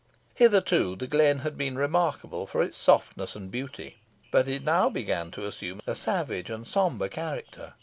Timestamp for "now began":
4.63-5.29